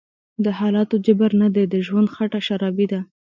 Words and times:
دحالاتو_جبر_نه_دی_د_ژوند_خټه_شرابي_ده 0.45 2.99